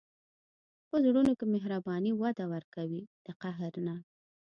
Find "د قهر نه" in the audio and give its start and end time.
3.25-3.95